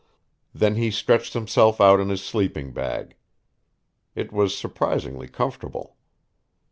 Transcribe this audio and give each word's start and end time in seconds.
Then 0.51 0.77
he 0.77 0.89
stretched 0.89 1.33
himself 1.35 1.79
out 1.79 1.99
in 1.99 2.09
his 2.09 2.23
sleeping 2.23 2.71
bag. 2.73 3.13
It 4.15 4.31
was 4.33 4.57
surprisingly 4.57 5.27
comfortable. 5.27 5.95